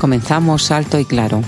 [0.00, 1.42] Comenzamos alto y claro.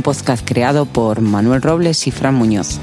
[0.00, 2.80] Un podcast creado por Manuel Robles y Fran Muñoz.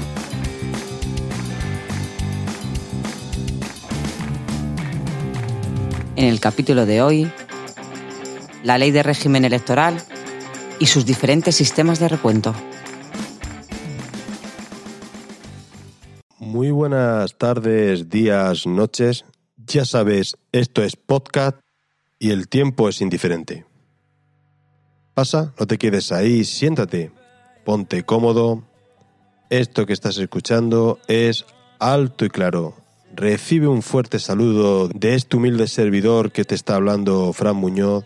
[6.14, 7.28] En el capítulo de hoy,
[8.62, 10.00] la ley de régimen electoral
[10.78, 12.54] y sus diferentes sistemas de recuento.
[16.38, 19.24] Muy buenas tardes, días, noches.
[19.56, 21.56] Ya sabes, esto es podcast
[22.20, 23.67] y el tiempo es indiferente.
[25.18, 27.10] Pasa, no te quedes ahí, siéntate,
[27.64, 28.62] ponte cómodo.
[29.50, 31.44] Esto que estás escuchando es
[31.80, 32.76] alto y claro.
[33.16, 38.04] Recibe un fuerte saludo de este humilde servidor que te está hablando Fran Muñoz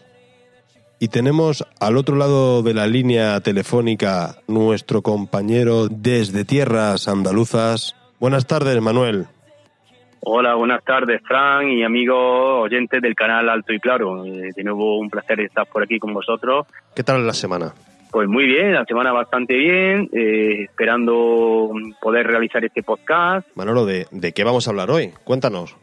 [1.01, 7.95] y tenemos al otro lado de la línea telefónica nuestro compañero desde tierras andaluzas.
[8.21, 9.29] Buenas tardes, Manuel.
[10.25, 12.17] Hola, buenas tardes, Fran y amigos
[12.63, 14.25] oyentes del canal Alto y Claro.
[14.25, 16.67] Eh, de nuevo, un placer estar por aquí con vosotros.
[16.95, 17.75] ¿Qué tal la semana?
[18.13, 23.49] Pues muy bien, la semana bastante bien, eh, esperando poder realizar este podcast.
[23.57, 25.11] Manolo, ¿de, ¿de qué vamos a hablar hoy?
[25.25, 25.75] Cuéntanos.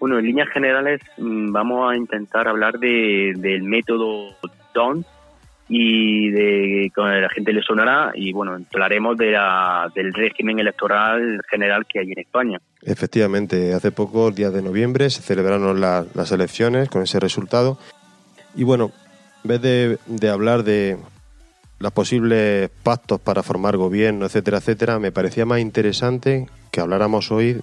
[0.00, 4.30] Bueno, en líneas generales mm, vamos a intentar hablar de, del método
[4.74, 5.04] DON
[5.74, 9.34] y de que la gente le sonará y bueno, hablaremos de
[9.94, 12.58] del régimen electoral general que hay en España.
[12.82, 17.78] Efectivamente, hace poco, el día de noviembre, se celebraron las elecciones con ese resultado
[18.54, 18.90] y bueno,
[19.44, 20.98] en vez de, de hablar de
[21.78, 27.62] los posibles pactos para formar gobierno, etcétera, etcétera, me parecía más interesante que habláramos hoy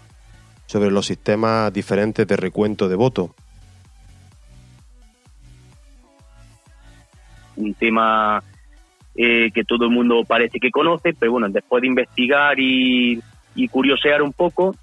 [0.65, 3.35] sobre los sistemas diferentes de recuento de voto.
[7.59, 8.41] Un tema
[9.15, 13.21] eh, que todo el mundo parece que conoce, pero bueno, después de investigar y,
[13.69, 14.73] curiosear un poco,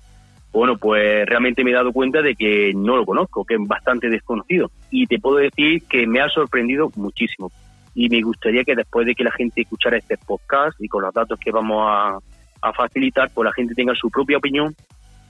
[0.53, 4.11] bueno, pues realmente me he dado cuenta de que no lo conozco, que es bastante
[4.11, 4.71] desconocido.
[4.91, 7.51] Y te puedo decir que me ha sorprendido muchísimo.
[7.95, 11.15] Y me gustaría que después de que la gente escuchara este podcast y con los
[11.15, 12.19] datos que vamos a,
[12.61, 14.75] a facilitar, pues la gente tenga su propia opinión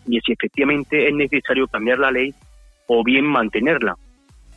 [0.08, 2.34] y si efectivamente es necesario cambiar la ley
[2.88, 3.94] o bien mantenerla.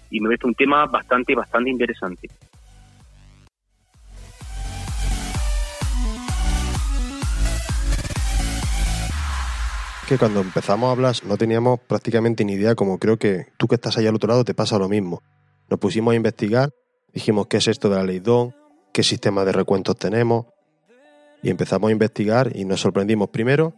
[0.10, 2.28] Y me parece un tema bastante, bastante interesante.
[10.10, 13.76] Que cuando empezamos a hablar no teníamos prácticamente ni idea, como creo que tú que
[13.76, 15.22] estás allá al otro lado te pasa lo mismo.
[15.70, 16.72] Nos pusimos a investigar,
[17.14, 18.56] dijimos qué es esto de la ley DON,
[18.92, 20.48] qué sistema de recuentos tenemos,
[21.44, 23.76] y empezamos a investigar y nos sorprendimos primero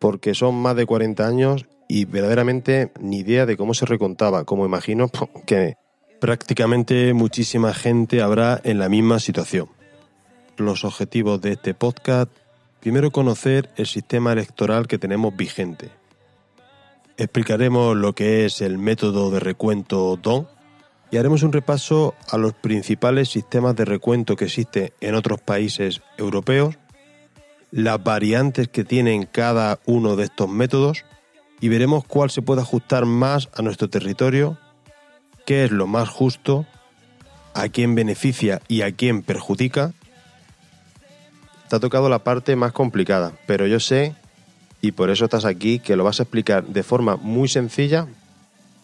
[0.00, 4.66] porque son más de 40 años y verdaderamente ni idea de cómo se recontaba, como
[4.66, 5.08] imagino
[5.46, 5.76] que
[6.20, 9.68] prácticamente muchísima gente habrá en la misma situación.
[10.56, 12.32] Los objetivos de este podcast,
[12.80, 15.90] primero conocer el sistema electoral que tenemos vigente.
[17.16, 20.48] Explicaremos lo que es el método de recuento DON
[21.10, 26.00] y haremos un repaso a los principales sistemas de recuento que existen en otros países
[26.16, 26.76] europeos
[27.70, 31.04] las variantes que tienen cada uno de estos métodos
[31.60, 34.58] y veremos cuál se puede ajustar más a nuestro territorio,
[35.46, 36.66] qué es lo más justo,
[37.54, 39.92] a quién beneficia y a quién perjudica.
[41.70, 44.12] Te ha tocado la parte más complicada, pero yo sé,
[44.80, 48.08] y por eso estás aquí, que lo vas a explicar de forma muy sencilla.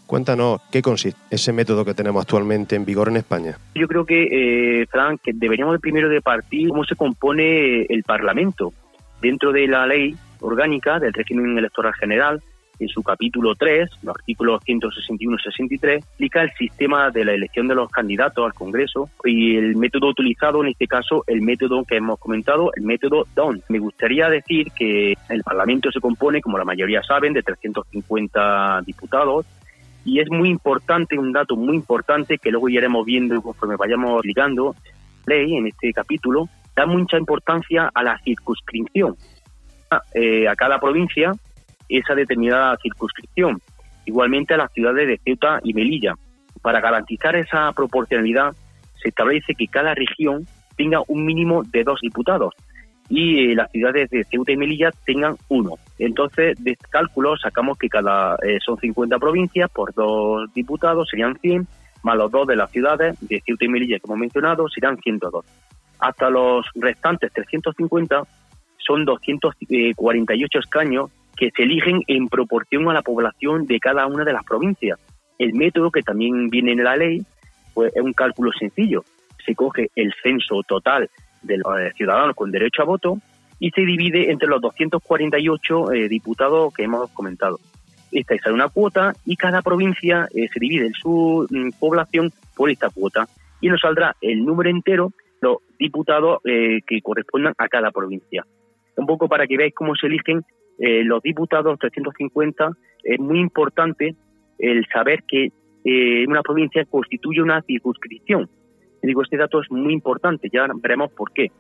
[0.07, 3.59] Cuéntanos qué consiste ese método que tenemos actualmente en vigor en España.
[3.75, 8.73] Yo creo que, eh, Frank, que deberíamos primero de partir cómo se compone el Parlamento.
[9.21, 12.41] Dentro de la ley orgánica del régimen electoral general,
[12.79, 17.69] en su capítulo 3, los artículos 161 y 63, explica el sistema de la elección
[17.69, 21.97] de los candidatos al Congreso y el método utilizado, en este caso, el método que
[21.97, 23.63] hemos comentado, el método DON.
[23.69, 29.47] Me gustaría decir que el Parlamento se compone, como la mayoría saben, de 350 diputados
[30.07, 34.75] y es muy importante, un dato muy importante que luego iremos viendo conforme vayamos explicando,
[35.27, 39.17] ley en este capítulo, da mucha importancia a la circunscripción,
[40.15, 41.33] eh, a cada provincia
[41.88, 43.60] esa determinada circunscripción,
[44.04, 46.15] igualmente a las ciudades de Ceuta y Melilla.
[46.62, 48.54] Para garantizar esa proporcionalidad,
[49.03, 50.47] se establece que cada región
[50.77, 52.54] tenga un mínimo de dos diputados
[53.09, 55.74] y las ciudades de Ceuta y Melilla tengan uno.
[55.98, 61.66] Entonces, de este cálculo sacamos que cada son 50 provincias por dos diputados serían 100,
[62.03, 65.44] más los dos de las ciudades de Ceuta y Melilla que hemos mencionado serán 102.
[65.98, 68.22] Hasta los restantes 350
[68.78, 74.33] son 248 escaños que se eligen en proporción a la población de cada una de
[74.33, 74.98] las provincias.
[75.38, 77.22] El método que también viene en la ley
[77.74, 79.04] pues, es un cálculo sencillo.
[79.44, 81.10] Se coge el censo total
[81.42, 83.18] de los eh, ciudadanos con derecho a voto
[83.59, 87.59] y se divide entre los 248 eh, diputados que hemos comentado.
[88.10, 92.71] Esta es una cuota y cada provincia eh, se divide en su mm, población por
[92.71, 93.28] esta cuota
[93.60, 98.42] y nos saldrá el número entero los diputados que correspondan a cada provincia.
[98.97, 100.42] Un poco para que veáis cómo se eligen
[100.78, 102.71] eh, los diputados 350,
[103.05, 104.15] es muy importante
[104.59, 105.51] el saber que
[105.84, 108.49] eh, una provincia constituye una circunscripción.
[109.03, 111.51] digo, este dato es muy importante, ya veremos por qué.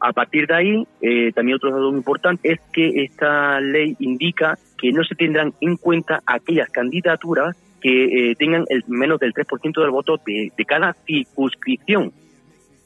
[0.00, 4.58] A partir de ahí, eh, también otro dato muy importante es que esta ley indica
[4.78, 9.90] que no se tendrán en cuenta aquellas candidaturas que tengan el menos del 3% del
[9.90, 12.12] voto de, de cada circunscripción.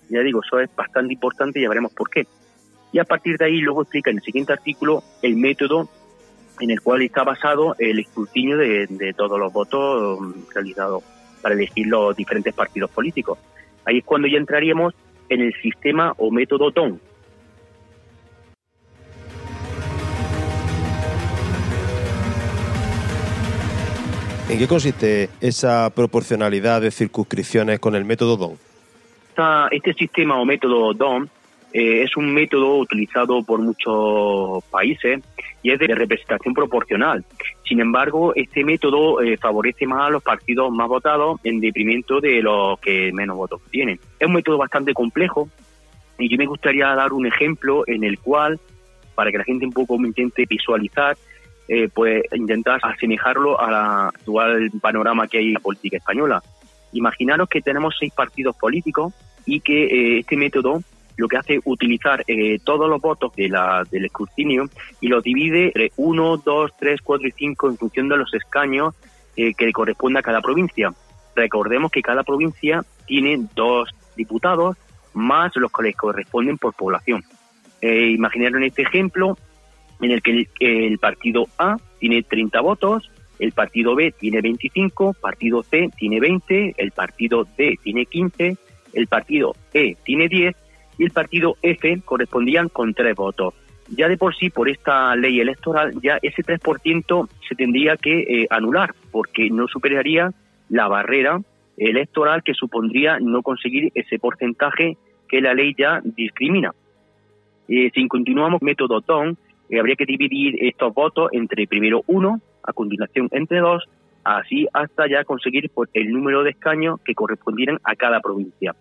[0.09, 2.27] Ya digo, eso es bastante importante y ya veremos por qué
[2.95, 5.89] y a partir de ahí luego explica en el siguiente artículo el método
[6.61, 11.03] en el cual está basado el escrutinio de, todos los votos um, realizados
[11.43, 13.37] para elegir los diferentes partidos políticos.
[13.85, 14.95] Ahí es cuando ya entraríamos
[15.29, 17.01] en el sistema o método TON.
[24.49, 28.57] ¿En qué consiste esa proporcionalidad de circunscripciones con el método DON?
[29.73, 31.29] Este sistema o método DON
[31.75, 35.21] eh, es un método utilizado por muchos países
[35.61, 37.25] y es de representación proporcional.
[37.69, 42.41] Sin embargo, este método eh, favorece más a los partidos más votados en detrimento de
[42.43, 43.99] los que menos votos tienen.
[44.21, 45.49] Es un método bastante complejo
[46.17, 48.61] y yo me gustaría dar un ejemplo en el cual,
[49.17, 51.17] para que la gente un poco me intente visualizar,
[51.67, 53.75] eh, pues intentar asemejarlo al
[54.15, 56.41] actual panorama que hay en la política española.
[56.93, 59.13] Imaginaros que tenemos seis partidos políticos
[59.45, 60.81] y que este método
[61.17, 64.65] lo que hace utilizar eh, todos los votos de la, del escrutinio
[65.01, 68.95] y los divide entre 1, 2, 3, 4 y 5 en función de los escaños
[69.37, 70.93] eh, que le corresponde a cada provincia.
[71.35, 74.77] Recordemos que cada provincia tiene dos diputados
[75.13, 77.25] más los que les corresponden por población.
[77.81, 79.37] Eh, imaginaron este ejemplo
[80.01, 85.15] en el que el, el, partido A tiene 30 votos, el partido B tiene 25,
[85.15, 88.57] partido C tiene 20, el partido D tiene 15,
[88.93, 90.57] el partido E tiene 10
[90.99, 93.55] y el partido F correspondían con tres votos.
[93.89, 98.47] Ya de por sí, por esta ley electoral, ya ese 3% se tendría que eh,
[98.49, 100.33] anular, porque no superaría
[100.71, 101.41] la barrera
[101.77, 104.97] electoral que supondría no conseguir ese porcentaje
[105.29, 106.73] que la ley ya discrimina.
[107.69, 109.37] Eh, si continuamos método TON,
[109.69, 113.85] eh, habría que dividir estos votos entre primero uno, a continuación entre dos,
[114.23, 118.75] así hasta ya conseguir pues, el número de escaños que correspondieran a cada provincia.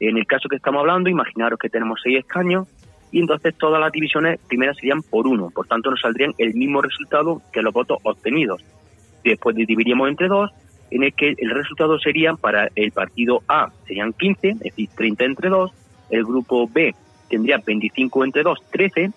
[0.00, 2.66] En el caso que estamos hablando, imaginaros que tenemos seis escaños
[3.12, 6.82] y entonces todas las divisiones primeras serían por uno, por tanto nos saldrían el mismo
[6.82, 8.62] resultado que los votos obtenidos.
[9.22, 10.50] Después dividiríamos entre dos,
[10.90, 15.24] en el que el resultado sería para el partido A serían 15, es decir, 30
[15.24, 15.70] entre 2,
[16.10, 16.94] el grupo B
[17.28, 19.10] tendría 25 entre 2, 13,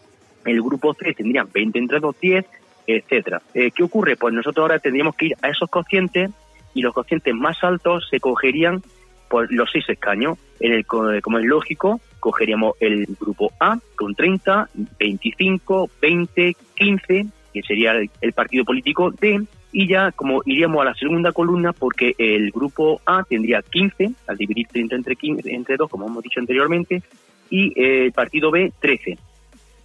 [0.45, 2.45] el grupo C tendría 20 entre 2, 10,
[2.87, 3.41] etcétera.
[3.53, 4.15] Eh, ¿Qué ocurre?
[4.15, 6.31] Pues nosotros ahora tendríamos que ir a esos cocientes
[6.73, 8.81] y los cocientes más altos se cogerían
[9.29, 10.37] por los seis escaños.
[10.59, 14.69] En el, como es lógico, cogeríamos el grupo A con 30,
[14.99, 19.41] 25, 20, 15, que sería el, partido político D,
[19.71, 24.37] y ya como iríamos a la segunda columna porque el grupo A tendría 15, al
[24.37, 27.03] dividir 30 entre, 15, entre 2, como hemos dicho anteriormente,
[27.49, 29.17] y el partido B 13.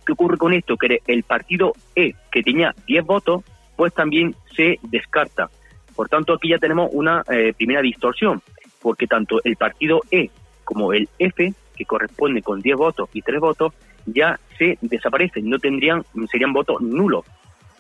[0.05, 0.77] ¿Qué ocurre con esto?
[0.77, 3.45] Que el partido E, que tenía 10 votos,
[3.77, 5.49] pues también se descarta.
[5.95, 8.43] Por tanto, aquí ya tenemos una eh, primera distorsión
[8.83, 10.31] porque tanto el partido E
[10.65, 13.73] como el F, que corresponde con 10 votos y 3 votos,
[14.07, 17.25] ya se desaparecen, no tendrían, serían votos nulos,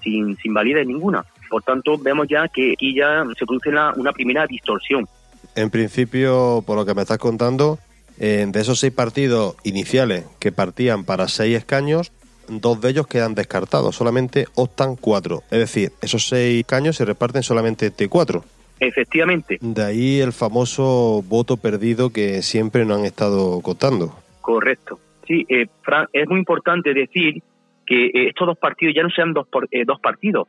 [0.02, 1.24] sin, sin validez ninguna.
[1.52, 5.06] Por tanto, vemos ya que aquí ya se produce una, primera distorsión.
[5.54, 7.78] En principio, por lo que me estás contando,
[8.16, 12.12] de esos seis partidos iniciales que partían para seis escaños,
[12.48, 15.42] dos de ellos quedan descartados, solamente optan cuatro.
[15.50, 18.44] Es decir, esos seis escaños se reparten solamente de cuatro.
[18.86, 19.58] Efectivamente.
[19.60, 24.12] De ahí el famoso voto perdido que siempre nos han estado contando.
[24.40, 24.98] Correcto.
[25.26, 27.42] Sí, eh, Fran, es muy importante decir
[27.86, 30.48] que eh, estos dos partidos ya no sean dos, eh, dos partidos,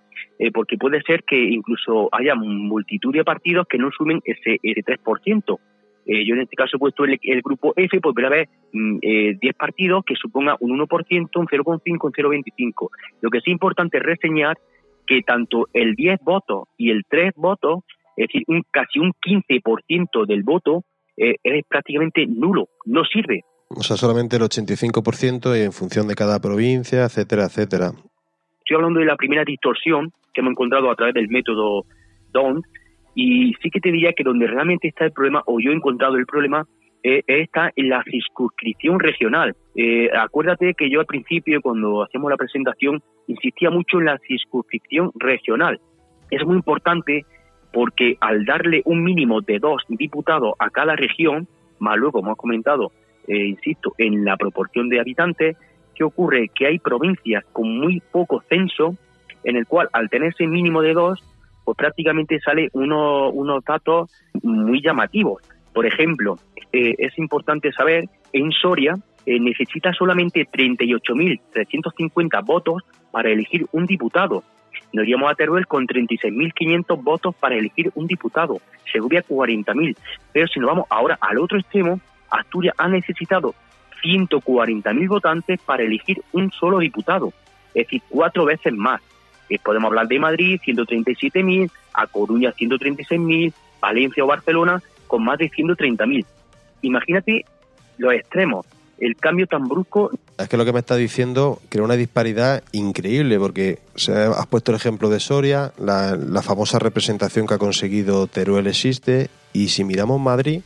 [0.54, 5.60] porque puede ser que incluso haya multitud de partidos que no sumen ese, ese 3%.
[6.06, 9.38] Eh, yo en este caso he puesto el, grupo F, pues voy a ver 10
[9.56, 12.90] partidos que suponga un 1%, un 0,5, un 0,25.
[13.22, 14.58] Lo que es importante es reseñar
[15.08, 17.84] que tanto el 10 votos y el 3 votos,
[18.16, 20.84] es decir, un, casi un 15% del voto,
[21.18, 23.42] eh, es prácticamente nulo, no sirve.
[23.70, 27.92] O sea, solamente el 85% y en función de cada provincia, etcétera, etcétera.
[28.60, 31.86] Estoy hablando de la primera distorsión que hemos encontrado a través del método
[32.32, 32.62] DON
[33.16, 36.16] y sí que te diría que donde realmente está el problema, o yo he encontrado
[36.18, 36.66] el problema,
[37.04, 39.56] eh, está en la circunscripción regional.
[39.76, 45.12] Eh, acuérdate que yo al principio, cuando hacíamos la presentación, insistía mucho en la circunscripción
[45.16, 45.80] regional.
[46.32, 47.26] Es muy importante
[47.74, 51.48] porque al darle un mínimo de dos diputados a cada región,
[51.80, 52.92] más luego, como has comentado,
[53.28, 55.58] eh, insisto, en la proporción de habitantes,
[55.96, 56.50] ¿qué ocurre?
[56.54, 58.96] Que hay provincias con muy poco censo,
[59.44, 61.20] en el cual al tenerse mínimo de dos,
[61.66, 64.12] pues prácticamente sale uno, unos datos
[64.44, 65.42] muy llamativos.
[65.74, 66.38] Por ejemplo,
[66.72, 74.44] eh, es importante saber, en Soria eh, necesita solamente 38.350 votos para elegir un diputado.
[75.02, 78.62] Iríamos a Teruel con 36.500 votos para elegir un diputado.
[78.92, 79.98] Segovia 40.000.
[80.32, 83.56] Pero si nos vamos ahora al otro extremo, Asturias ha necesitado
[84.04, 87.34] 140.000 votantes para elegir un solo diputado.
[87.74, 89.02] Es decir, cuatro veces más.
[89.50, 95.50] Eh, podemos hablar de Madrid, 137.000, a Coruña, 136.000, Valencia o Barcelona, con más de
[95.50, 96.26] 130.000.
[96.82, 97.46] Imagínate
[97.98, 98.66] los extremos,
[99.00, 100.12] el cambio tan brusco.
[100.38, 104.78] Es que lo que me está diciendo crea una disparidad increíble, porque has puesto el
[104.78, 110.20] ejemplo de Soria, la, la famosa representación que ha conseguido Teruel existe, y si miramos
[110.20, 110.62] Madrid,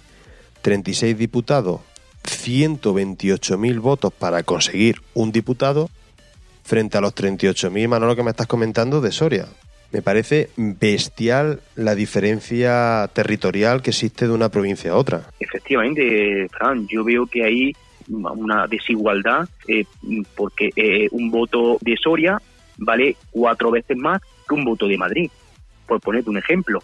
[0.61, 1.81] 36 diputados,
[2.23, 5.89] 128.000 votos para conseguir un diputado,
[6.67, 9.47] frente a los 38.000, Manolo, que me estás comentando de Soria.
[9.93, 15.29] Me parece bestial la diferencia territorial que existe de una provincia a otra.
[15.39, 17.73] Efectivamente, Fran, yo veo que hay
[18.07, 19.85] una desigualdad eh,
[20.35, 22.41] porque eh, un voto de Soria
[22.77, 25.29] vale cuatro veces más que un voto de Madrid,
[25.85, 26.81] por ponerte un ejemplo.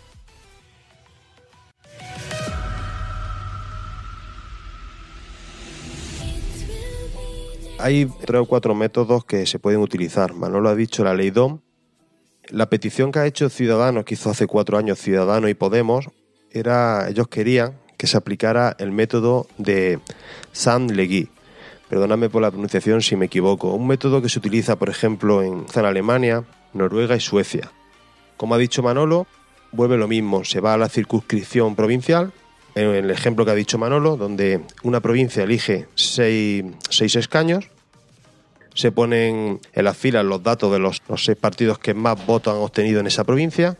[7.84, 10.34] hay tres o cuatro métodos que se pueden utilizar.
[10.34, 11.60] Manolo ha dicho la ley DOM.
[12.50, 16.10] La petición que ha hecho Ciudadanos, que hizo hace cuatro años Ciudadanos y Podemos,
[16.50, 20.00] era, ellos querían que se aplicara el método de
[20.52, 21.30] Saint-Legui.
[21.90, 23.74] Perdóname por la pronunciación si me equivoco.
[23.74, 27.72] Un método que se utiliza, por ejemplo, en, en Alemania, Noruega y Suecia.
[28.38, 29.28] Como ha dicho Manolo,
[29.72, 30.44] vuelve lo mismo.
[30.44, 32.32] Se va a la circunscripción provincial,
[32.76, 37.70] en el ejemplo que ha dicho Manolo, donde una provincia elige seis, seis escaños
[38.74, 42.62] se ponen en las filas los datos de los, seis partidos que más votos han
[42.62, 43.78] obtenido en esa provincia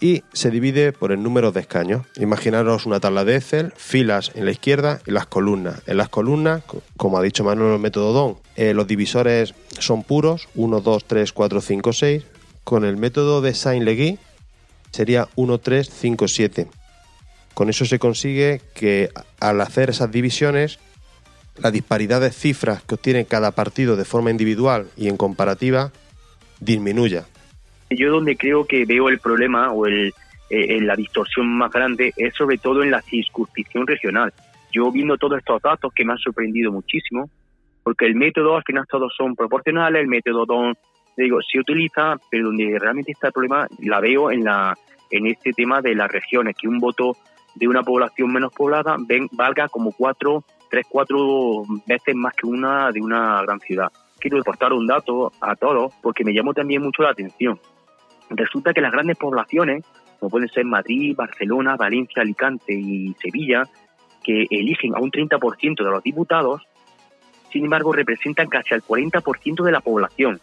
[0.00, 2.06] y se divide por el número de escaños.
[2.16, 5.82] Imaginaros una tabla de Excel, filas en la izquierda y las columnas.
[5.86, 6.62] En las columnas,
[6.96, 11.32] como ha dicho Manuel el método DON, eh, los divisores son puros, 1, 2, 3,
[11.32, 12.24] 4, 5, 6.
[12.64, 14.18] Con el método de Saint-Legui
[14.90, 16.68] sería 1, 3, 5, 7.
[17.54, 20.78] Con eso se consigue que al hacer esas divisiones
[21.56, 25.92] la disparidad de cifras que obtiene cada partido de forma individual y en comparativa
[26.60, 27.26] disminuya.
[27.90, 30.12] Yo donde creo que veo el problema o el,
[30.50, 34.32] eh, la distorsión más grande es sobre todo en la circunscripción regional.
[34.72, 37.30] Yo viendo todos estos datos que me han sorprendido muchísimo,
[37.82, 40.74] porque el método al final todos son proporcionales, el método don,
[41.16, 44.76] digo, se utiliza, pero donde realmente está el problema la veo en la
[45.10, 47.16] en este tema de las regiones, que un voto
[47.54, 52.90] de una población menos poblada ven, valga como cuatro tres, cuatro veces más que una
[52.90, 53.92] de una gran ciudad.
[54.18, 57.60] Quiero reportar un dato a todos porque me llamó también mucho la atención.
[58.30, 59.84] Resulta que las grandes poblaciones,
[60.18, 63.64] como pueden ser Madrid, Barcelona, Valencia, Alicante y Sevilla,
[64.22, 66.62] que eligen a un 30% de los diputados,
[67.52, 70.40] sin embargo representan casi al 40% de la población.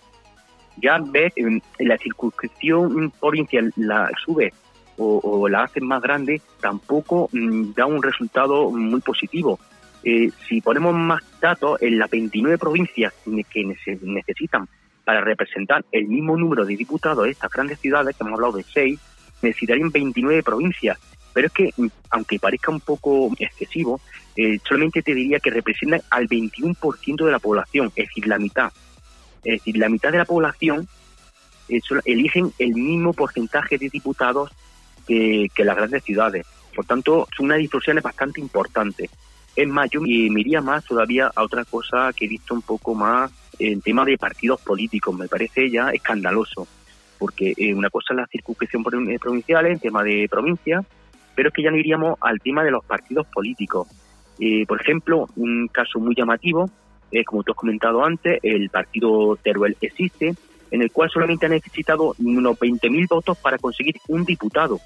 [0.77, 4.53] Ya ves, en, la circunscripción provincial la sube
[4.97, 9.59] o, la hacen más grande, tampoco mm, da un resultado muy positivo.
[10.03, 13.13] Eh, si ponemos más datos, en las 29 provincias
[13.51, 13.65] que
[14.01, 14.67] necesitan
[15.03, 18.63] para representar el mismo número de diputados de estas grandes ciudades, que hemos hablado de
[18.63, 18.99] 6,
[19.41, 20.97] necesitarían 29 provincias.
[21.33, 21.73] Pero es que,
[22.09, 24.01] aunque parezca un poco excesivo,
[24.35, 28.71] eh, solamente te diría que representan al 21% de la población, es decir, la mitad.
[29.43, 30.87] Es decir, la mitad de la población
[31.69, 34.51] eh, eligen el mismo porcentaje de diputados
[35.07, 36.45] que, las grandes ciudades.
[36.75, 39.09] Por tanto, son una distorsión bastante importante.
[39.55, 42.95] Es más, yo me iría más todavía a otra cosa que he visto un poco
[42.95, 43.31] más
[43.61, 45.15] en tema de partidos políticos.
[45.15, 46.67] Me parece ya escandaloso,
[47.19, 50.83] porque eh, una cosa es la circunscripción eh, provincial, en tema de provincia,
[51.35, 53.87] pero es que ya no iríamos al tema de los partidos políticos.
[54.39, 56.69] Eh, por ejemplo, un caso muy llamativo
[57.25, 60.33] como tú has comentado antes, el partido Teruel existe,
[60.71, 64.79] en el cual solamente ha necesitado unos 20.000 votos para conseguir un diputado.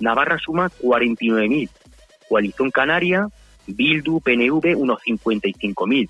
[0.00, 1.68] Navarra suma 49.000.
[2.26, 3.28] Coalición Canaria,
[3.66, 6.08] Bildu, PNV, unos 55.000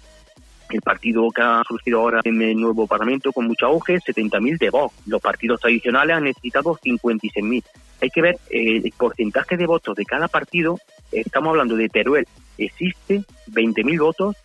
[0.71, 4.71] el partido que ha surgido ahora en el nuevo Parlamento con mucha auge, 70.000 de
[4.71, 4.95] Vox.
[5.07, 7.65] Los partidos tradicionales han necesitado 56.000.
[8.01, 10.79] Hay que ver eh, el porcentaje de votos de cada partido.
[11.11, 12.27] Estamos hablando de Teruel.
[12.57, 14.37] Existe 20.000 votos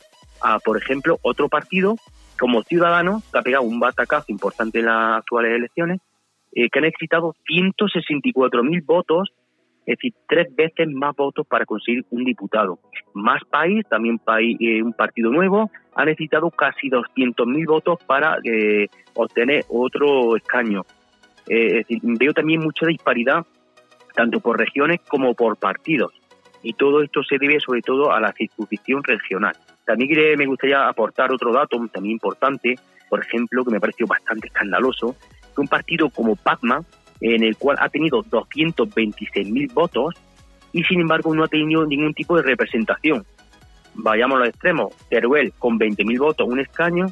[0.41, 1.95] a, por ejemplo, otro partido
[2.39, 6.01] como Ciudadanos, que ha pegado un batacazo importante en las actuales elecciones,
[6.53, 9.31] eh, que ha necesitado 164.000 votos
[9.85, 12.79] es decir, tres veces más votos para conseguir un diputado.
[13.13, 18.87] Más país, también país, eh, un partido nuevo, ha necesitado casi 200.000 votos para eh,
[19.13, 20.83] obtener otro escaño.
[21.47, 23.45] Eh, es decir, veo también mucha disparidad,
[24.15, 26.13] tanto por regiones como por partidos.
[26.61, 29.53] Y todo esto se debe sobre todo a la circunscripción regional.
[29.85, 32.75] También me gustaría aportar otro dato también importante,
[33.09, 35.17] por ejemplo, que me pareció bastante escandaloso,
[35.53, 36.81] que un partido como PACMA,
[37.23, 40.13] en el cual ha tenido 226.000 votos
[40.73, 43.25] y sin embargo no ha tenido ningún tipo de representación.
[43.95, 47.07] Vayamos a los extremos, Teruel con 20.000 votos, un escaño,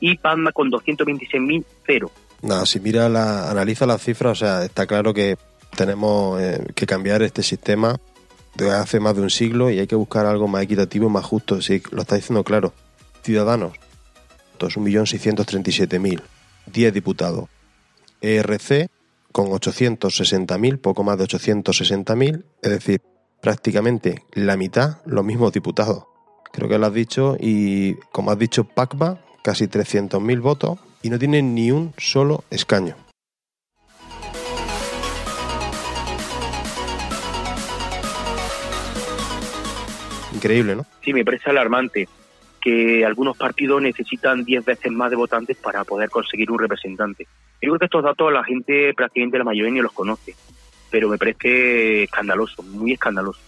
[0.00, 2.10] y Palma con 226.000, cero.
[2.42, 5.36] Nada, si mira, la, analiza las cifras, o sea, está claro que
[5.76, 7.96] tenemos eh, que cambiar este sistema
[8.56, 11.62] de hace más de un siglo y hay que buscar algo más equitativo más justo.
[11.62, 12.72] Sí, lo está diciendo claro.
[13.22, 13.72] Ciudadanos,
[14.58, 16.20] 2.637.000,
[16.66, 17.48] 10 diputados.
[18.20, 18.90] ERC,
[19.34, 23.02] con 860.000, poco más de 860.000, es decir,
[23.42, 26.04] prácticamente la mitad los mismos diputados.
[26.52, 31.18] Creo que lo has dicho y como has dicho PACBA, casi 300.000 votos y no
[31.18, 32.94] tienen ni un solo escaño.
[40.32, 40.86] Increíble, ¿no?
[41.02, 42.08] Sí, me parece alarmante
[42.64, 47.26] que algunos partidos necesitan 10 veces más de votantes para poder conseguir un representante.
[47.60, 50.34] Yo creo que estos datos la gente, prácticamente la mayoría, ni los conoce,
[50.90, 53.38] pero me parece escandaloso, muy escandaloso.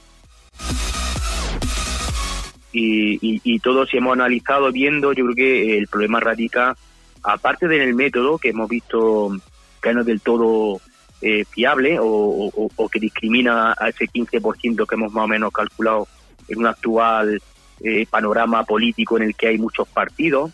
[2.73, 6.77] Y, todos si hemos analizado viendo, yo creo que el problema radica,
[7.23, 9.35] aparte del método que hemos visto
[9.83, 10.79] que no es del todo
[11.23, 16.07] eh, fiable o, que discrimina a ese 15% que hemos más o menos calculado
[16.49, 17.41] en un actual
[17.81, 20.53] eh, panorama político en el que hay muchos partidos,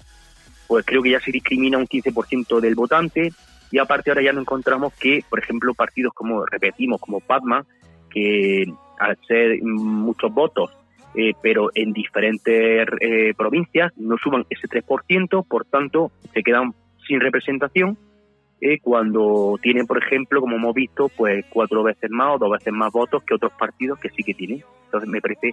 [0.66, 3.32] pues creo que ya se discrimina un 15% del votante
[3.70, 7.64] y aparte ahora ya nos encontramos que, por ejemplo, partidos como, repetimos, como Padma,
[8.10, 8.64] que
[8.98, 10.70] al ser muchos votos,
[11.14, 16.74] eh, pero en diferentes eh, provincias, no suban ese 3%, por tanto, se quedan
[17.06, 17.98] sin representación
[18.60, 22.72] eh, cuando tienen, por ejemplo, como hemos visto, pues cuatro veces más o dos veces
[22.72, 24.62] más votos que otros partidos que sí que tienen.
[24.84, 25.50] Entonces me parece,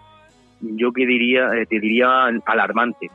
[0.62, 3.10] yo que diría, te diría alarmante.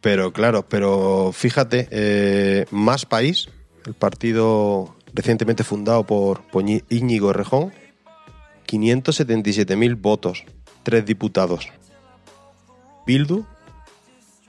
[0.00, 3.48] Pero claro, pero fíjate, más país
[3.86, 6.42] el partido recientemente fundado por
[6.90, 7.72] Íñigo Rejón,
[8.66, 10.44] 577.000 votos,
[10.82, 11.68] tres diputados.
[13.06, 13.44] Bildu,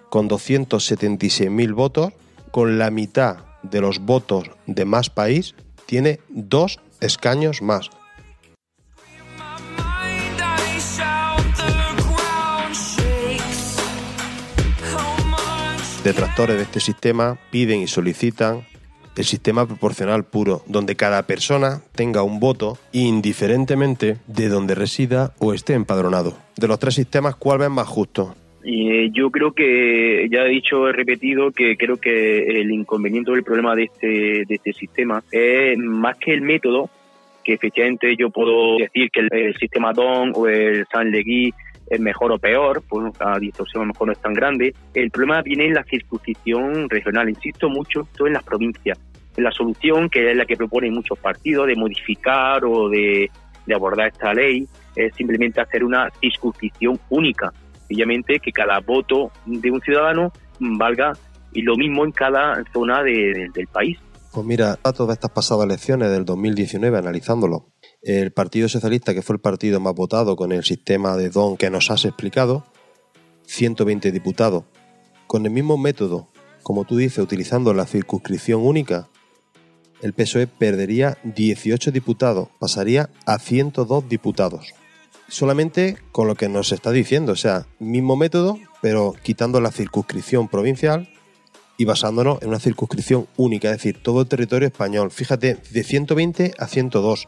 [0.10, 2.14] con 276.000 votos,
[2.52, 5.56] con la mitad de los votos de más país,
[5.86, 7.90] tiene dos escaños más.
[16.04, 18.62] Detractores de este sistema piden y solicitan
[19.18, 25.54] el sistema proporcional puro, donde cada persona tenga un voto indiferentemente de donde resida o
[25.54, 26.38] esté empadronado.
[26.56, 28.34] De los tres sistemas, ¿cuál ves más justo?
[28.64, 33.36] Y yo creo que, ya he dicho, he repetido que creo que el inconveniente o
[33.36, 36.90] el problema de este, de este sistema es más que el método,
[37.44, 41.54] que efectivamente yo puedo decir que el, sistema DON o el San Legui
[41.90, 44.74] es mejor o peor, pues la distorsión a lo mejor no es tan grande.
[44.94, 48.98] El problema viene en la circunscripción regional, insisto mucho, todo en las provincias
[49.42, 53.30] la solución, que es la que proponen muchos partidos, de modificar o de,
[53.74, 57.54] abordar esta ley, es simplemente hacer una circunscripción única.
[57.86, 61.14] Obviamente que cada voto de un ciudadano valga
[61.54, 63.98] y lo mismo en cada zona del país.
[64.34, 67.68] Pues mira, a todas estas pasadas elecciones del 2019, analizándolo,
[68.02, 71.70] el Partido Socialista, que fue el partido más votado con el sistema de DON que
[71.70, 72.66] nos has explicado,
[73.46, 74.64] 120 diputados.
[75.28, 76.30] Con el mismo método,
[76.64, 79.10] como tú dices, utilizando la circunscripción única,
[80.02, 84.74] el PSOE perdería 18 diputados, pasaría a 102 diputados.
[85.28, 90.48] Solamente con lo que nos está diciendo, o sea, mismo método, pero quitando la circunscripción
[90.48, 91.10] provincial
[91.78, 95.12] y basándonos en una circunscripción única, es decir, todo el territorio español.
[95.12, 97.28] Fíjate, de 120 a 102.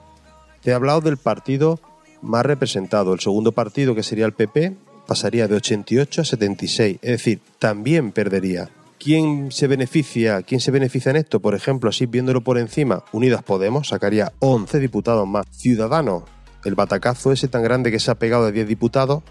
[0.62, 1.80] Te he hablado del partido
[2.22, 3.14] más representado.
[3.14, 4.76] El segundo partido, que sería el PP,
[5.08, 7.00] pasaría de 88 a 76.
[7.02, 8.70] Es decir, también perdería.
[9.00, 10.44] ¿Quién se beneficia?
[10.44, 11.40] ¿Quién se beneficia en esto?
[11.40, 15.48] Por ejemplo, así viéndolo por encima, Unidas Podemos sacaría 11 diputados más.
[15.50, 16.24] Ciudadanos,
[16.64, 19.24] el batacazo ese tan grande que se ha pegado de 10 diputados,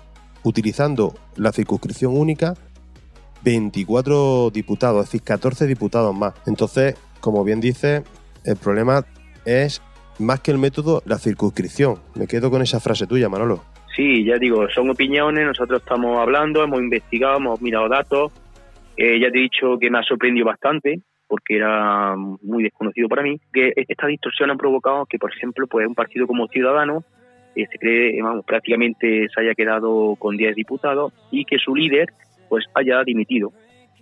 [0.43, 2.55] utilizando la circunscripción única,
[3.45, 6.35] 24 diputados, es decir, 14 diputados más.
[6.47, 8.03] Entonces, como bien dice,
[8.43, 9.07] el problema
[9.45, 9.81] es
[10.19, 11.97] más que el método, la circunscripción.
[12.15, 13.63] Me quedo con esa frase tuya, Manolo.
[13.95, 18.33] Sí, ya digo, son opiniones, nosotros estamos hablando, hemos investigado, hemos mirado datos.
[18.97, 23.23] Eh, ya te he dicho que me ha sorprendido bastante, porque era muy desconocido para
[23.23, 27.05] mí, que esta distorsión ha provocado que, por ejemplo, pues un partido como Ciudadanos
[27.55, 32.09] eh, se cree, vamos, prácticamente se haya quedado con 10 diputados y que su líder
[32.49, 33.53] pues haya dimitido.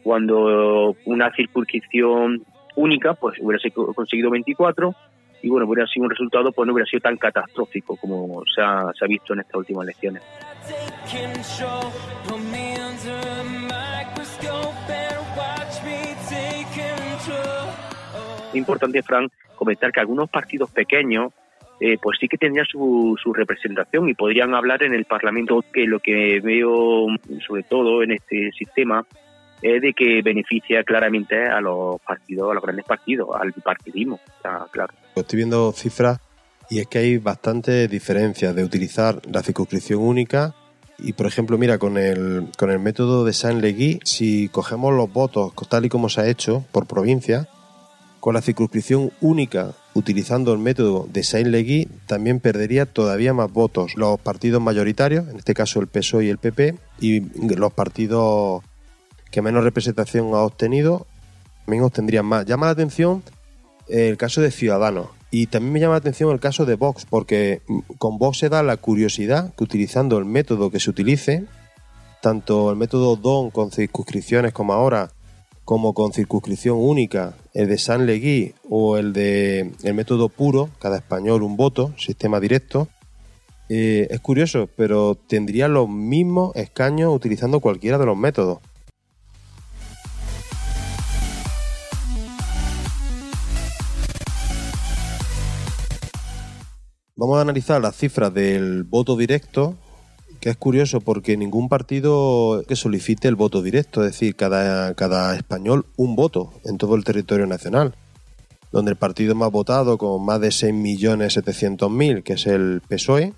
[0.02, 2.42] Cuando una circunscripción
[2.76, 3.62] única, pues hubiera
[3.94, 4.94] conseguido 24
[5.42, 8.90] y bueno, hubiera sido un resultado, pues no hubiera sido tan catastrófico como se ha,
[8.98, 10.22] se ha visto en estas últimas elecciones.
[18.48, 21.32] Es importante, Frank, comentar que algunos partidos pequeños
[21.80, 25.84] eh, pues sí que tendrían su, su representación y podrían hablar en el Parlamento, que
[25.84, 27.06] lo que veo
[27.46, 29.06] sobre todo en este sistema
[29.62, 34.20] es de que beneficia claramente a los partidos, a los grandes partidos, al bipartidismo,
[34.70, 34.94] claro.
[35.14, 36.20] Estoy viendo cifras
[36.70, 40.54] y es que hay bastantes diferencias de utilizar la circunscripción única
[40.98, 45.52] y por ejemplo, mira, con el, con el método de Saint-Legui, si cogemos los votos
[45.68, 47.48] tal y como se ha hecho por provincia,
[48.20, 54.18] con la circunscripción única utilizando el método de Saint-Legui también perdería todavía más votos los
[54.20, 57.20] partidos mayoritarios, en este caso el PSOE y el PP, y
[57.54, 58.62] los partidos
[59.30, 61.06] que menos representación ha obtenido
[61.68, 62.46] también obtendrían más.
[62.46, 63.22] Llama la atención
[63.88, 67.60] el caso de Ciudadanos y también me llama la atención el caso de Vox, porque
[67.98, 71.44] con Vox se da la curiosidad que utilizando el método que se utilice,
[72.22, 75.10] tanto el método DON con circunscripciones como ahora,
[75.66, 80.96] como con circunscripción única, el de San Legui o el de el método puro, cada
[80.96, 82.88] español un voto, sistema directo,
[83.68, 88.60] eh, es curioso, pero tendría los mismos escaños utilizando cualquiera de los métodos.
[97.18, 99.74] Vamos a analizar las cifras del voto directo,
[100.38, 105.34] que es curioso porque ningún partido que solicite el voto directo, es decir, cada, cada
[105.34, 107.96] español un voto en todo el territorio nacional,
[108.70, 113.34] donde el partido más votado, con más de 6.700.000, que es el PSOE,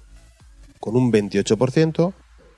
[0.79, 2.13] con un 28%,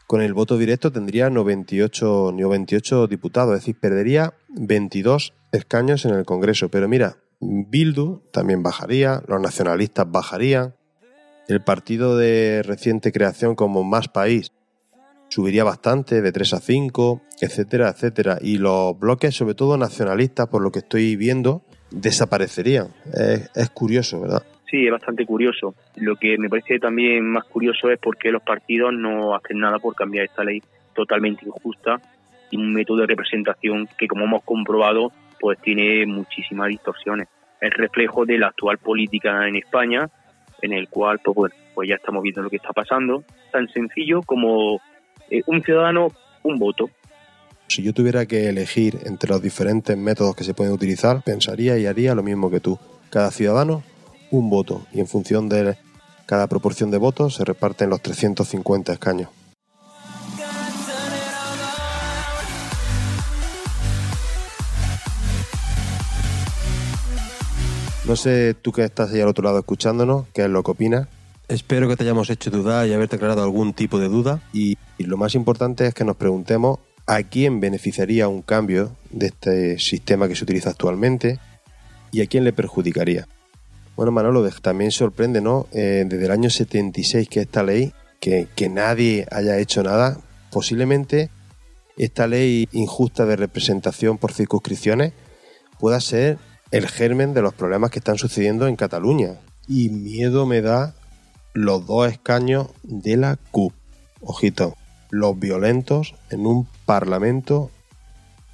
[0.08, 6.24] con el voto directo tendría 98, 98 diputados, es decir, perdería 22 escaños en el
[6.24, 6.68] Congreso.
[6.68, 10.74] Pero mira, Bildu también bajaría, los nacionalistas bajarían,
[11.48, 14.52] el partido de reciente creación como Más País
[15.32, 18.36] subiría bastante, de 3 a 5, etcétera, etcétera.
[18.42, 22.88] Y los bloques, sobre todo nacionalistas, por lo que estoy viendo, desaparecerían.
[23.54, 24.42] Es, curioso, ¿verdad?
[24.70, 25.74] Sí, es bastante curioso.
[25.96, 29.78] Lo que me parece también más curioso es por qué los partidos no hacen nada
[29.78, 30.62] por cambiar esta ley
[30.94, 31.98] totalmente injusta
[32.50, 37.28] y un método de representación que, como hemos comprobado, pues tiene muchísimas distorsiones.
[37.58, 40.10] Es reflejo de la actual política en España
[40.62, 44.80] en el cual pues, pues ya estamos viendo lo que está pasando, tan sencillo como
[45.30, 46.08] eh, un ciudadano,
[46.42, 46.88] un voto.
[47.68, 51.86] Si yo tuviera que elegir entre los diferentes métodos que se pueden utilizar, pensaría y
[51.86, 52.78] haría lo mismo que tú.
[53.10, 53.82] Cada ciudadano,
[54.30, 55.76] un voto, y en función de
[56.26, 59.28] cada proporción de votos se reparten los 350 escaños.
[68.12, 71.08] No sé tú que estás ahí al otro lado escuchándonos, qué es lo que opinas.
[71.48, 74.42] Espero que te hayamos hecho dudar y haberte aclarado algún tipo de duda.
[74.52, 79.78] Y, lo más importante es que nos preguntemos a quién beneficiaría un cambio de este
[79.78, 81.38] sistema que se utiliza actualmente
[82.10, 83.26] y a quién le perjudicaría.
[83.96, 85.66] Bueno, Manolo, también sorprende, ¿no?
[85.72, 90.20] Eh, desde el año 76 que esta ley, que, que nadie haya hecho nada,
[90.50, 91.30] posiblemente
[91.96, 95.14] esta ley injusta de representación por circunscripciones
[95.78, 96.36] pueda ser
[96.72, 99.34] el germen de los problemas que están sucediendo en Cataluña.
[99.68, 100.94] Y miedo me da
[101.54, 103.74] los dos escaños de la CUP.
[104.22, 104.74] Ojito,
[105.10, 107.70] los violentos en un parlamento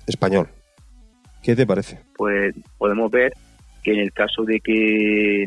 [0.07, 0.49] español.
[1.43, 2.01] ¿Qué te parece?
[2.17, 3.33] Pues podemos ver
[3.85, 5.45] que en el caso de que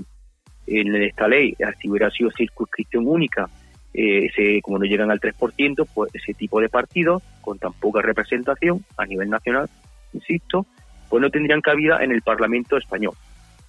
[0.67, 3.49] en esta ley, si hubiera sido circunscripción única,
[3.93, 8.01] eh, ese, como no llegan al 3%, pues ese tipo de partidos, con tan poca
[8.01, 9.69] representación a nivel nacional,
[10.13, 10.65] insisto,
[11.11, 13.13] pues no tendrían cabida en el Parlamento español.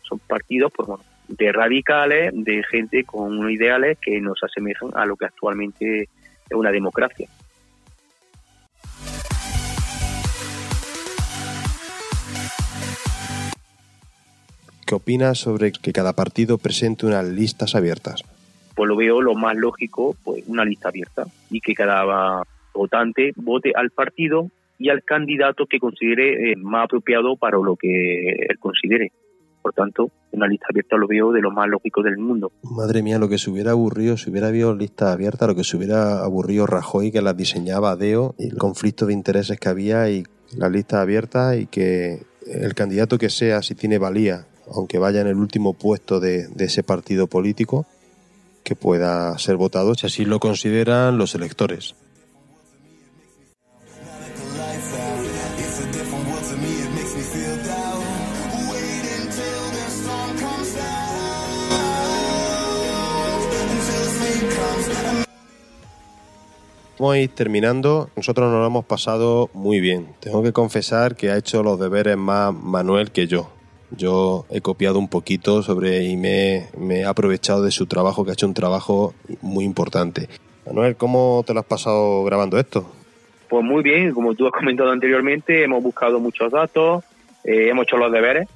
[0.02, 5.05] Son partidos, pues bueno, de radicales, de gente con unos ideales que nos asemejan a
[5.07, 7.28] lo que actualmente es una democracia.
[14.87, 18.22] ¿Qué opinas sobre que cada partido presente unas listas abiertas?
[18.76, 23.72] Pues lo veo lo más lógico, pues una lista abierta y que cada votante vote
[23.74, 24.48] al partido
[24.83, 29.12] y al candidato que considere eh, más apropiado para lo que él considere.
[29.62, 32.51] Por tanto, una lista abierta lo veo de lo más lógico del mundo.
[32.64, 35.77] Madre mía, lo que se hubiera aburrido, si hubiera habido lista abierta, lo que se
[35.77, 40.25] hubiera aburrido Rajoy, que las diseñaba Deo, y el conflicto de intereses que había y
[40.57, 45.29] la lista abierta y que el candidato que sea, si tiene valía, aunque vaya en
[45.29, 47.87] el último puesto de, de ese partido político,
[48.64, 51.95] que pueda ser votado si así lo consideran los electores.
[66.98, 68.11] Vamos a ir terminando.
[68.16, 70.09] Nosotros nos lo hemos pasado muy bien.
[70.20, 73.50] Tengo que confesar que ha hecho los deberes más Manuel que yo.
[73.96, 78.35] Yo he copiado un poquito sobre y me, he aprovechado de su trabajo, que ha
[78.35, 80.28] hecho un trabajo muy importante.
[80.66, 82.90] Manuel, ¿cómo te lo has pasado grabando esto?
[83.48, 87.05] Pues muy bien, como tú has comentado anteriormente, hemos buscado muchos datos,
[87.44, 88.48] eh, hemos hecho los deberes,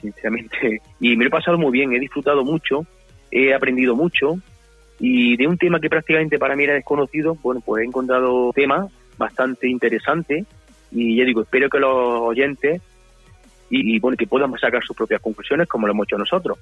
[0.00, 2.84] sinceramente, y me lo he pasado muy bien, he disfrutado mucho,
[3.30, 4.38] he aprendido mucho,
[5.00, 8.92] y de un tema que prácticamente para mí era desconocido, bueno, pues he encontrado temas
[9.16, 10.46] bastante interesantes
[10.92, 12.82] y ya digo, espero que los oyentes
[13.70, 16.58] y, bueno, que puedan sacar sus propias conclusiones como lo hemos hecho nosotros.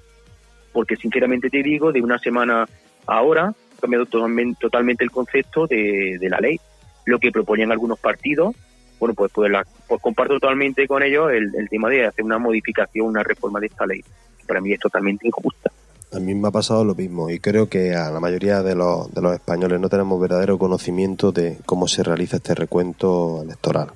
[0.72, 2.68] Porque sinceramente te digo, de una semana a
[3.06, 6.60] ahora ha cambiado totalmente, el concepto de, la ley.
[7.06, 8.54] Lo que proponían algunos partidos,
[9.00, 12.38] bueno, pues, pues, la, pues comparto totalmente con ellos el, el tema de hacer una
[12.38, 14.02] modificación, una reforma de esta ley.
[14.46, 15.72] Para mí es totalmente injusta.
[16.10, 19.12] A mí me ha pasado lo mismo y creo que a la mayoría de los,
[19.12, 23.92] de los españoles no tenemos verdadero conocimiento de cómo se realiza este recuento electoral.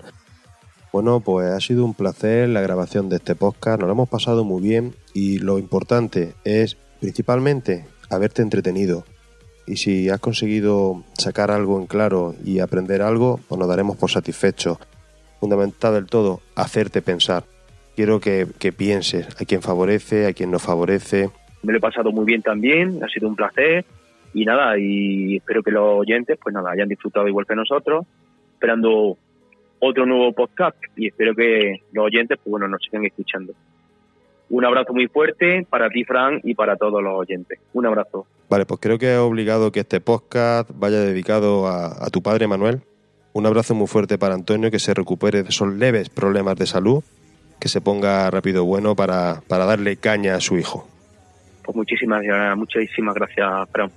[0.93, 4.45] Bueno, pues ha sido un placer la grabación de este podcast, nos lo hemos pasado
[4.45, 9.05] muy bien y lo importante es principalmente haberte entretenido.
[9.67, 14.11] Y si has conseguido sacar algo en claro y aprender algo, pues nos daremos por
[14.11, 14.77] satisfechos.
[15.41, 17.45] Fundamental del todo, hacerte pensar.
[17.97, 21.31] Quiero que, que pienses a quién favorece, a quién no favorece,
[21.63, 23.85] me lo he pasado muy bien también, ha sido un placer
[24.35, 28.07] y nada, y espero que los oyentes pues nada, hayan disfrutado igual que nosotros,
[28.55, 29.17] esperando
[29.79, 33.53] otro nuevo podcast y espero que los oyentes pues bueno, nos sigan escuchando.
[34.49, 37.59] Un abrazo muy fuerte para ti, Fran, y para todos los oyentes.
[37.73, 38.27] Un abrazo.
[38.51, 42.47] Vale, pues creo que es obligado que este podcast vaya dedicado a, a tu padre,
[42.47, 42.83] Manuel.
[43.33, 47.03] Un abrazo muy fuerte para Antonio, que se recupere de esos leves problemas de salud,
[47.59, 50.87] que se ponga rápido bueno para, para darle caña a su hijo.
[51.73, 52.23] Pues muchísimas,
[52.55, 53.91] muchísimas gracias, Fran.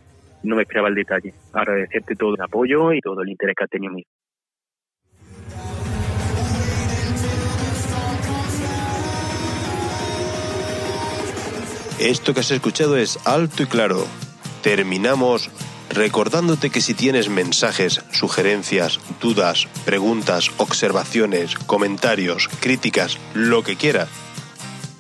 [0.44, 1.34] No me esperaba el detalle.
[1.52, 3.96] Agradecerte todo el apoyo y todo el interés que has tenido.
[12.00, 14.06] Esto que has escuchado es alto y claro.
[14.64, 15.50] Terminamos
[15.90, 24.10] recordándote que si tienes mensajes, sugerencias, dudas, preguntas, observaciones, comentarios, críticas, lo que quieras,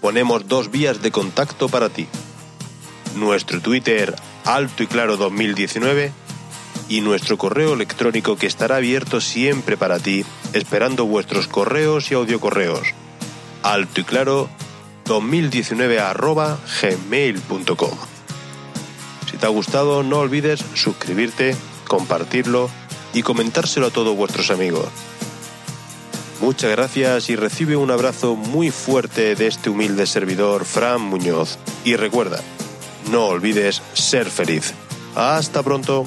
[0.02, 2.08] ponemos dos vías de contacto para ti
[3.16, 6.12] nuestro Twitter alto y claro 2019
[6.88, 10.24] y nuestro correo electrónico que estará abierto siempre para ti,
[10.54, 12.90] esperando vuestros correos y audiocorreos.
[13.64, 14.50] Alto y claro
[15.06, 17.98] 2019 arroba gmail.com.
[19.30, 21.56] Si te ha gustado, no olvides suscribirte,
[21.88, 22.70] compartirlo
[23.14, 24.88] y comentárselo a todos vuestros amigos.
[26.42, 31.58] Muchas gracias y recibe un abrazo muy fuerte de este humilde servidor Fran Muñoz.
[31.86, 32.42] Y recuerda,
[33.12, 34.74] no olvides ser feliz.
[35.16, 36.06] Hasta pronto.